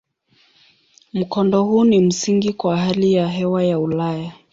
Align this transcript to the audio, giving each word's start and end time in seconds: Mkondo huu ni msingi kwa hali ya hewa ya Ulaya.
Mkondo 1.13 1.63
huu 1.63 1.83
ni 1.85 1.99
msingi 2.01 2.53
kwa 2.53 2.77
hali 2.77 3.13
ya 3.13 3.27
hewa 3.27 3.63
ya 3.63 3.79
Ulaya. 3.79 4.31